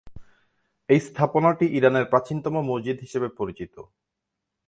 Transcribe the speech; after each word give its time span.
এই 0.89 0.99
স্থাপনাটি 1.07 1.65
ইরানের 1.77 2.05
প্রাচীনতম 2.05 2.55
মসজিদ 2.69 2.97
হিসেবে 2.99 3.27
পরিচিত। 3.39 3.73